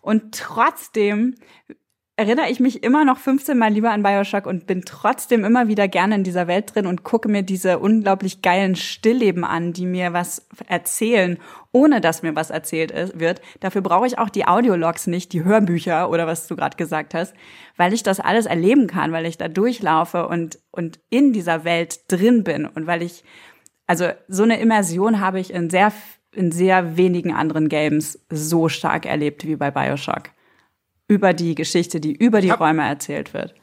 Und 0.01 0.36
trotzdem 0.36 1.36
erinnere 2.22 2.51
ich 2.51 2.60
mich 2.60 2.84
immer 2.84 3.03
noch 3.03 3.17
15 3.17 3.58
Mal 3.58 3.72
lieber 3.72 3.89
an 3.89 4.03
Bioshock 4.03 4.46
und 4.46 4.67
bin 4.67 4.84
trotzdem 4.86 5.43
immer 5.43 5.67
wieder 5.67 5.88
gerne 5.88 6.15
in 6.15 6.24
dieser 6.24 6.46
Welt 6.46 6.75
drin 6.75 6.86
und 6.86 7.03
gucke 7.03 7.27
mir 7.27 7.41
diese 7.41 7.79
unglaublich 7.79 8.43
geilen 8.43 8.75
Stillleben 8.75 9.43
an, 9.43 9.74
die 9.74 9.88
mir 9.88 10.13
was 10.13 10.48
erzählen, 10.67 11.39
ohne 11.72 12.00
dass 12.00 12.22
mir 12.22 12.36
was 12.36 12.51
erzählt 12.51 12.91
ist, 12.91 13.20
wird. 13.20 13.41
Dafür 13.60 13.81
brauche 13.81 14.05
ich 14.05 14.20
auch 14.20 14.29
die 14.29 14.46
Audiologs 14.46 15.08
nicht, 15.08 15.34
die 15.34 15.43
Hörbücher 15.43 16.12
oder 16.12 16.27
was 16.27 16.48
du 16.48 16.55
gerade 16.55 16.77
gesagt 16.77 17.15
hast, 17.15 17.34
weil 17.75 17.91
ich 17.91 18.03
das 18.03 18.20
alles 18.20 18.46
erleben 18.46 18.86
kann, 18.86 19.12
weil 19.12 19.25
ich 19.25 19.39
da 19.39 19.48
durchlaufe 19.48 20.27
und, 20.27 20.60
und 20.70 21.00
in 21.10 21.34
dieser 21.34 21.63
Welt 21.63 22.01
drin 22.12 22.43
bin 22.43 22.67
und 22.67 22.86
weil 22.86 23.01
ich, 23.01 23.24
also 23.88 24.10
so 24.27 24.43
eine 24.43 24.60
Immersion 24.60 25.22
habe 25.22 25.39
ich 25.39 25.51
in 25.51 25.72
sehr 25.72 25.91
in 26.33 26.51
sehr 26.51 26.97
wenigen 26.97 27.33
anderen 27.33 27.69
Games 27.69 28.19
so 28.29 28.69
stark 28.69 29.05
erlebt 29.05 29.45
wie 29.45 29.55
bei 29.55 29.71
Bioshock. 29.71 30.29
Über 31.07 31.33
die 31.33 31.55
Geschichte, 31.55 32.00
die 32.00 32.13
über 32.13 32.41
die 32.41 32.51
Räume 32.51 32.88
erzählt 32.88 33.33
wird. 33.33 33.53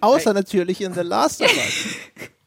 Außer 0.00 0.34
natürlich 0.34 0.80
in 0.80 0.92
The 0.92 1.00
Last 1.00 1.40
of 1.40 1.50
Us. 1.56 1.96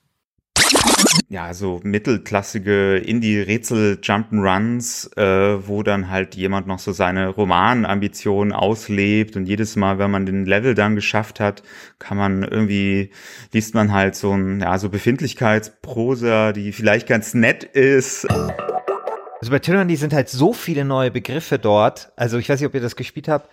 ja, 1.27 1.55
so 1.55 1.79
mittelklassige 1.83 2.97
Indie-Rätsel-Jump'n'Runs, 2.97 5.17
äh, 5.17 5.67
wo 5.67 5.81
dann 5.81 6.09
halt 6.09 6.35
jemand 6.35 6.67
noch 6.67 6.77
so 6.77 6.91
seine 6.91 7.29
Romanambitionen 7.29 8.53
auslebt 8.53 9.35
und 9.35 9.47
jedes 9.47 9.75
Mal, 9.75 9.97
wenn 9.97 10.11
man 10.11 10.27
den 10.27 10.45
Level 10.45 10.75
dann 10.75 10.93
geschafft 10.95 11.39
hat, 11.39 11.63
kann 11.97 12.17
man 12.17 12.43
irgendwie, 12.43 13.09
liest 13.51 13.73
man 13.73 13.91
halt 13.91 14.15
so 14.15 14.33
ein, 14.33 14.59
ja, 14.59 14.77
so 14.77 14.89
Befindlichkeitsprosa, 14.89 16.51
die 16.51 16.71
vielleicht 16.71 17.07
ganz 17.07 17.33
nett 17.33 17.63
ist. 17.63 18.29
Also 18.29 19.49
bei 19.49 19.57
Tyranny 19.59 19.95
sind 19.95 20.13
halt 20.13 20.29
so 20.29 20.53
viele 20.53 20.85
neue 20.85 21.09
Begriffe 21.09 21.57
dort. 21.57 22.11
Also 22.15 22.37
ich 22.37 22.49
weiß 22.49 22.59
nicht, 22.59 22.67
ob 22.67 22.75
ihr 22.75 22.81
das 22.81 22.95
gespielt 22.95 23.27
habt. 23.27 23.49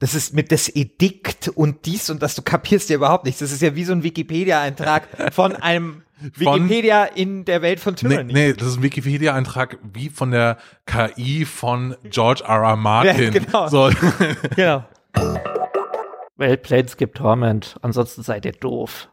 Das 0.00 0.16
ist 0.16 0.34
mit 0.34 0.50
das 0.50 0.68
Edikt 0.68 1.46
und 1.54 1.86
dies 1.86 2.10
und 2.10 2.20
das, 2.22 2.34
du 2.34 2.42
kapierst 2.42 2.90
ja 2.90 2.96
überhaupt 2.96 3.24
nichts. 3.24 3.38
Das 3.38 3.52
ist 3.52 3.62
ja 3.62 3.76
wie 3.76 3.84
so 3.84 3.92
ein 3.92 4.02
Wikipedia-Eintrag 4.02 5.32
von 5.32 5.54
einem 5.54 6.02
Von- 6.42 6.64
Wikipedia 6.64 7.04
in 7.04 7.44
der 7.44 7.62
Welt 7.62 7.80
von 7.80 7.94
Nee, 8.02 8.08
Tyranny. 8.08 8.32
nee, 8.32 8.52
das 8.52 8.68
ist 8.68 8.76
ein 8.78 8.82
Wikipedia-Eintrag 8.82 9.78
wie 9.92 10.08
von 10.08 10.30
der 10.30 10.56
KI 10.86 11.44
von 11.44 11.96
George 12.04 12.42
R. 12.46 12.62
R. 12.62 12.76
Martin. 12.76 13.24
Ja, 13.24 13.30
genau. 13.30 13.68
So. 13.68 13.90
Genau. 14.56 14.84
Weil 16.36 16.56
Planescape 16.56 17.12
Torment, 17.12 17.76
ansonsten 17.82 18.22
seid 18.22 18.44
ihr 18.44 18.52
doof. 18.52 19.08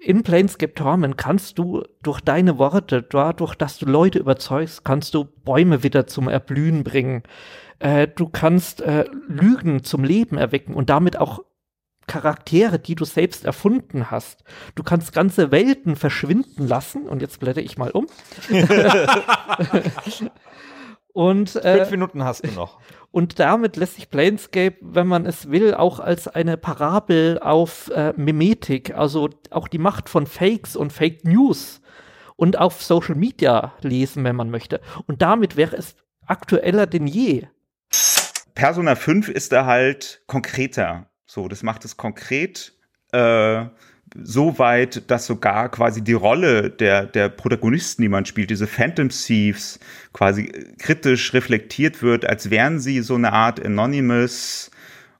In 0.00 0.22
Planescape 0.22 0.74
Torment 0.74 1.16
kannst 1.18 1.58
du 1.58 1.82
durch 2.02 2.20
deine 2.20 2.58
Worte, 2.58 3.02
dadurch, 3.02 3.54
dass 3.54 3.78
du 3.78 3.86
Leute 3.86 4.18
überzeugst, 4.18 4.84
kannst 4.84 5.14
du 5.14 5.24
Bäume 5.24 5.82
wieder 5.82 6.06
zum 6.06 6.28
Erblühen 6.28 6.82
bringen. 6.84 7.22
Äh, 7.78 8.08
du 8.08 8.28
kannst 8.28 8.80
äh, 8.80 9.04
Lügen 9.28 9.84
zum 9.84 10.04
Leben 10.04 10.38
erwecken 10.38 10.74
und 10.74 10.88
damit 10.90 11.18
auch 11.18 11.40
Charaktere, 12.12 12.78
die 12.78 12.94
du 12.94 13.06
selbst 13.06 13.46
erfunden 13.46 14.10
hast. 14.10 14.44
Du 14.74 14.82
kannst 14.82 15.14
ganze 15.14 15.50
Welten 15.50 15.96
verschwinden 15.96 16.68
lassen. 16.68 17.08
Und 17.08 17.22
jetzt 17.22 17.40
blätter 17.40 17.62
ich 17.62 17.78
mal 17.78 17.90
um. 17.90 18.06
und 21.14 21.56
äh, 21.56 21.78
Fünf 21.78 21.90
Minuten 21.90 22.22
hast 22.22 22.44
du 22.44 22.50
noch. 22.52 22.80
und 23.12 23.38
damit 23.38 23.76
lässt 23.76 23.94
sich 23.94 24.10
Planescape, 24.10 24.76
wenn 24.82 25.06
man 25.06 25.24
es 25.24 25.50
will, 25.50 25.72
auch 25.72 26.00
als 26.00 26.28
eine 26.28 26.58
Parabel 26.58 27.38
auf 27.38 27.90
äh, 27.94 28.12
Mimetik, 28.14 28.94
also 28.94 29.30
auch 29.50 29.68
die 29.68 29.78
Macht 29.78 30.10
von 30.10 30.26
Fakes 30.26 30.76
und 30.76 30.92
Fake 30.92 31.24
News 31.24 31.80
und 32.36 32.58
auf 32.58 32.82
Social 32.82 33.14
Media 33.14 33.72
lesen, 33.80 34.22
wenn 34.24 34.36
man 34.36 34.50
möchte. 34.50 34.82
Und 35.06 35.22
damit 35.22 35.56
wäre 35.56 35.76
es 35.76 35.96
aktueller 36.26 36.86
denn 36.86 37.06
je. 37.06 37.46
Persona 38.54 38.96
5 38.96 39.30
ist 39.30 39.52
da 39.52 39.64
halt 39.64 40.22
konkreter. 40.26 41.06
So, 41.34 41.48
das 41.48 41.62
macht 41.62 41.86
es 41.86 41.96
konkret, 41.96 42.74
äh, 43.12 43.64
so 44.22 44.58
weit, 44.58 45.10
dass 45.10 45.24
sogar 45.24 45.70
quasi 45.70 46.04
die 46.04 46.12
Rolle 46.12 46.68
der, 46.68 47.06
der 47.06 47.30
Protagonisten, 47.30 48.02
die 48.02 48.10
man 48.10 48.26
spielt, 48.26 48.50
diese 48.50 48.66
Phantom 48.66 49.08
Thieves, 49.08 49.80
quasi 50.12 50.52
kritisch 50.78 51.32
reflektiert 51.32 52.02
wird, 52.02 52.26
als 52.26 52.50
wären 52.50 52.80
sie 52.80 53.00
so 53.00 53.14
eine 53.14 53.32
Art 53.32 53.64
Anonymous 53.64 54.70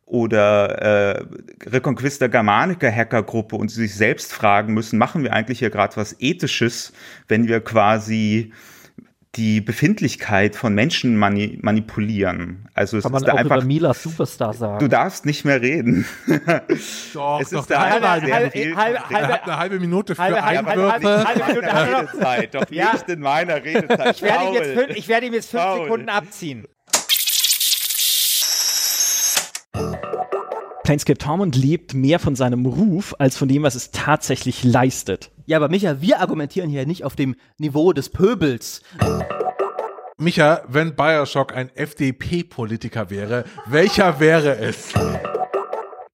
oder 0.04 0.82
äh, 0.82 1.24
Reconquista 1.64 2.26
Germanica 2.26 2.90
Hackergruppe 2.90 3.56
und 3.56 3.70
sie 3.70 3.86
sich 3.86 3.94
selbst 3.94 4.34
fragen 4.34 4.74
müssen, 4.74 4.98
machen 4.98 5.22
wir 5.22 5.32
eigentlich 5.32 5.60
hier 5.60 5.70
gerade 5.70 5.96
was 5.96 6.14
Ethisches, 6.20 6.92
wenn 7.26 7.48
wir 7.48 7.62
quasi 7.62 8.52
die 9.36 9.62
Befindlichkeit 9.62 10.56
von 10.56 10.74
Menschen 10.74 11.16
mani 11.16 11.58
manipulieren. 11.62 12.68
Also 12.74 12.98
es 12.98 13.04
Kann 13.04 13.12
man 13.12 13.22
ist 13.22 13.28
da 13.28 13.32
auch 13.32 13.38
einfach 13.38 13.56
über 13.56 13.64
Mila 13.64 13.94
Superstar 13.94 14.52
sagen. 14.52 14.78
Du 14.78 14.88
darfst 14.88 15.24
nicht 15.24 15.46
mehr 15.46 15.62
reden. 15.62 16.04
Doch, 17.14 17.40
es 17.40 17.48
doch, 17.50 17.60
ist 17.62 17.70
da 17.70 17.90
halbe- 17.90 18.08
halbe- 18.10 18.50
viel. 18.50 18.76
halbe- 18.76 18.98
hat 19.08 19.44
eine 19.44 19.56
halbe 19.56 19.80
Minute 19.80 20.14
für 20.14 20.22
Halbe- 20.22 20.42
halbe- 20.44 20.68
Einwürfe. 20.70 21.26
halbe- 21.26 21.46
halbe- 21.46 21.62
noch. 21.62 22.12
Redezeit, 22.12 22.54
doch 22.54 22.70
Ja. 22.70 22.92
nicht 22.92 23.08
in 23.08 23.20
meiner 23.20 23.56
Redezeit. 23.64 24.16
Ich 24.16 24.22
werde 24.22 24.44
ihm 24.48 24.54
jetzt 24.54 24.70
fünf, 24.74 24.96
ich 24.98 25.08
werde 25.08 25.26
ihm 25.26 25.32
jetzt 25.32 25.50
fünf 25.50 25.62
Paul. 25.62 25.82
Sekunden 25.84 26.08
abziehen. 26.10 26.66
Planescape 30.84 31.18
Tormund 31.18 31.54
lebt 31.54 31.94
mehr 31.94 32.18
von 32.18 32.34
seinem 32.34 32.66
Ruf 32.66 33.14
als 33.18 33.36
von 33.36 33.46
dem, 33.46 33.62
was 33.62 33.76
es 33.76 33.92
tatsächlich 33.92 34.64
leistet. 34.64 35.30
Ja, 35.46 35.56
aber 35.58 35.68
Micha, 35.68 36.00
wir 36.00 36.20
argumentieren 36.20 36.68
hier 36.68 36.86
nicht 36.86 37.04
auf 37.04 37.14
dem 37.14 37.36
Niveau 37.58 37.92
des 37.92 38.08
Pöbels. 38.08 38.82
Micha, 40.18 40.62
wenn 40.66 40.96
Bioshock 40.96 41.54
ein 41.54 41.70
FDP-Politiker 41.74 43.10
wäre, 43.10 43.44
welcher 43.66 44.18
wäre 44.18 44.56
es? 44.56 44.92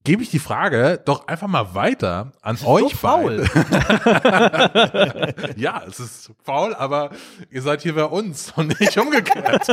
Gebe 0.05 0.23
ich 0.23 0.31
die 0.31 0.39
Frage 0.39 1.01
doch 1.05 1.29
einfach 1.29 1.49
mal 1.49 1.75
weiter 1.75 2.33
an 2.41 2.59
euch 2.65 2.95
faul. 2.95 3.47
beide. 3.55 5.35
ja, 5.57 5.83
es 5.87 6.01
ist 6.01 6.31
faul, 6.43 6.75
aber 6.75 7.11
ihr 7.51 7.61
seid 7.61 7.83
hier 7.83 7.95
bei 7.95 8.05
uns 8.05 8.53
und 8.57 8.81
nicht 8.81 8.97
umgekehrt. 8.99 9.67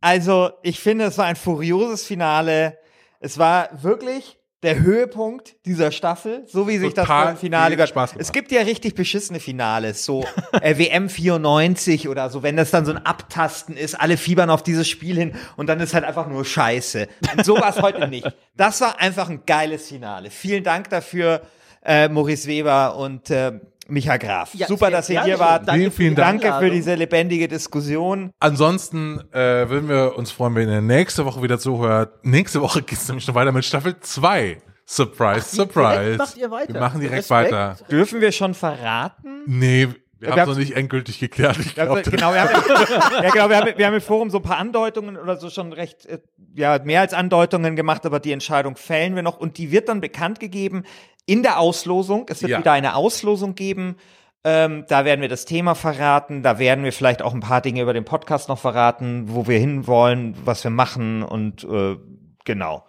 Also, 0.00 0.50
ich 0.62 0.80
finde, 0.80 1.06
es 1.06 1.18
war 1.18 1.26
ein 1.26 1.36
furioses 1.36 2.04
Finale. 2.04 2.78
Es 3.20 3.38
war 3.38 3.70
wirklich 3.82 4.38
der 4.62 4.80
Höhepunkt 4.80 5.54
dieser 5.66 5.92
Staffel, 5.92 6.42
so 6.46 6.66
wie 6.66 6.78
sich 6.78 6.92
das 6.92 7.06
Total 7.06 7.22
vor 7.24 7.34
dem 7.34 7.38
Finale 7.38 7.76
gehört. 7.76 7.90
Spaß 7.90 8.10
gemacht. 8.12 8.22
Es 8.22 8.32
gibt 8.32 8.50
ja 8.50 8.62
richtig 8.62 8.94
beschissene 8.96 9.38
Finales, 9.38 10.04
so 10.04 10.24
äh, 10.60 10.78
WM 10.78 11.08
94 11.08 12.08
oder 12.08 12.28
so, 12.28 12.42
wenn 12.42 12.56
das 12.56 12.72
dann 12.72 12.84
so 12.84 12.92
ein 12.92 12.98
Abtasten 12.98 13.76
ist, 13.76 13.94
alle 13.94 14.16
fiebern 14.16 14.50
auf 14.50 14.62
dieses 14.62 14.88
Spiel 14.88 15.16
hin 15.16 15.34
und 15.56 15.68
dann 15.68 15.78
ist 15.78 15.94
halt 15.94 16.04
einfach 16.04 16.26
nur 16.26 16.44
Scheiße. 16.44 17.06
Und 17.36 17.44
so 17.44 17.54
war 17.54 17.70
es 17.70 17.80
heute 17.80 18.08
nicht. 18.08 18.26
Das 18.56 18.80
war 18.80 18.98
einfach 19.00 19.28
ein 19.28 19.42
geiles 19.46 19.88
Finale. 19.88 20.30
Vielen 20.30 20.64
Dank 20.64 20.90
dafür, 20.90 21.42
äh, 21.84 22.08
Maurice 22.08 22.48
Weber 22.48 22.96
und 22.96 23.30
äh, 23.30 23.60
Micha 23.88 24.18
Graf. 24.18 24.54
Ja, 24.54 24.66
Super, 24.66 24.90
dass 24.90 25.08
ihr 25.08 25.24
hier 25.24 25.38
wart. 25.38 25.66
Danke 25.66 25.90
Vielen, 25.90 26.14
Dank. 26.14 26.42
Danke 26.42 26.58
für 26.64 26.70
diese 26.70 26.94
lebendige 26.94 27.48
Diskussion. 27.48 28.30
Ansonsten 28.38 29.20
äh, 29.32 29.68
würden 29.68 29.88
wir 29.88 30.16
uns 30.16 30.30
freuen, 30.30 30.54
wenn 30.54 30.68
ihr 30.68 30.82
nächste 30.82 31.24
Woche 31.24 31.42
wieder 31.42 31.58
zuhört. 31.58 32.22
Nächste 32.22 32.60
Woche 32.60 32.82
geht 32.82 32.98
es 32.98 33.08
nämlich 33.08 33.24
schon 33.24 33.34
weiter 33.34 33.52
mit 33.52 33.64
Staffel 33.64 33.98
2. 33.98 34.58
Surprise, 34.84 35.54
surprise. 35.56 36.00
direkt 36.00 36.18
macht 36.18 36.36
ihr 36.36 36.50
weiter. 36.50 36.72
Wir 36.74 36.80
machen 36.80 37.00
direkt 37.00 37.18
Respekt. 37.18 37.52
weiter. 37.52 37.76
Dürfen 37.90 38.20
wir 38.20 38.32
schon 38.32 38.54
verraten? 38.54 39.42
Nee, 39.46 39.88
wir 40.20 40.28
Wir 40.28 40.32
haben 40.32 40.40
es 40.40 40.48
noch 40.48 40.56
nicht 40.56 40.76
endgültig 40.76 41.18
geklärt. 41.20 41.58
Ich 41.58 41.76
Ja, 41.76 41.84
glaub, 41.84 42.02
genau, 42.02 42.32
wir 42.32 42.42
haben, 42.42 42.50
ja, 43.22 43.30
genau, 43.30 43.48
wir 43.50 43.56
haben, 43.58 43.72
wir 43.76 43.86
haben 43.86 43.94
im 43.94 44.00
Forum 44.00 44.30
so 44.30 44.38
ein 44.38 44.42
paar 44.42 44.56
Andeutungen 44.58 45.16
oder 45.16 45.36
so 45.36 45.48
schon 45.50 45.72
recht, 45.72 46.06
äh, 46.06 46.18
ja, 46.54 46.78
mehr 46.82 47.02
als 47.02 47.14
Andeutungen 47.14 47.76
gemacht, 47.76 48.04
aber 48.04 48.18
die 48.18 48.32
Entscheidung 48.32 48.76
fällen 48.76 49.14
wir 49.14 49.22
noch 49.22 49.38
und 49.38 49.58
die 49.58 49.70
wird 49.70 49.88
dann 49.88 50.00
bekannt 50.00 50.40
gegeben 50.40 50.84
in 51.28 51.42
der 51.44 51.60
Auslosung. 51.60 52.26
Es 52.28 52.42
wird 52.42 52.50
Ja. 52.50 52.58
wieder 52.58 52.72
eine 52.72 52.94
Auslosung 52.96 53.54
geben. 53.54 53.96
Ähm, 54.44 54.84
da 54.88 55.04
werden 55.04 55.20
wir 55.20 55.28
das 55.28 55.44
Thema 55.44 55.74
verraten. 55.74 56.42
Da 56.42 56.58
werden 56.58 56.82
wir 56.84 56.92
vielleicht 56.92 57.22
auch 57.22 57.34
ein 57.34 57.40
paar 57.40 57.60
Dinge 57.60 57.82
über 57.82 57.92
den 57.92 58.04
Podcast 58.04 58.48
noch 58.48 58.58
verraten, 58.58 59.24
wo 59.28 59.46
wir 59.46 59.58
hinwollen, 59.58 60.34
was 60.44 60.64
wir 60.64 60.70
machen 60.70 61.22
und 61.22 61.64
äh, 61.64 61.96
genau. 62.44 62.84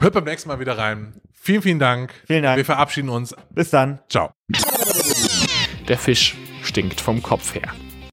Hört 0.00 0.12
beim 0.12 0.24
nächsten 0.24 0.48
Mal 0.48 0.58
wieder 0.58 0.76
rein. 0.76 1.20
Vielen, 1.32 1.62
vielen 1.62 1.78
Dank. 1.78 2.12
Vielen 2.26 2.42
Dank. 2.42 2.56
Wir 2.56 2.64
verabschieden 2.64 3.08
uns. 3.10 3.34
Bis 3.50 3.70
dann. 3.70 4.00
Ciao. 4.08 4.30
Der 5.88 5.96
Fisch 5.98 6.36
stinkt 6.62 7.00
vom 7.00 7.22
Kopf 7.22 7.54
her. 7.54 7.72